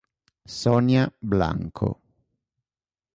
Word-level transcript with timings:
Sonia 0.59 1.13
Blanco 1.21 2.01